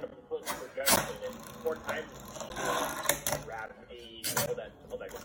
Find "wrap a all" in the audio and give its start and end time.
3.46-4.54